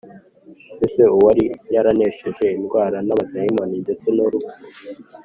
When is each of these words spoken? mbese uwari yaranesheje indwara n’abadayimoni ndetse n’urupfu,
mbese 0.77 1.01
uwari 1.15 1.43
yaranesheje 1.75 2.45
indwara 2.57 2.97
n’abadayimoni 3.05 3.75
ndetse 3.85 4.07
n’urupfu, 4.15 4.55